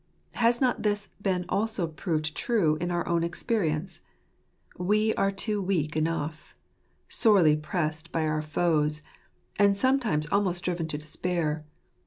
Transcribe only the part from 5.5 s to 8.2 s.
are weak enough, sorely pressed